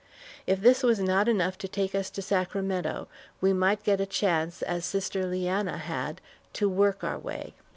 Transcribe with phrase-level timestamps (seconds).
[0.47, 3.07] If this was not enough to take us to Sacramento,
[3.39, 6.21] we might get a chance as Sister Leanna had,
[6.53, 7.53] to work our way.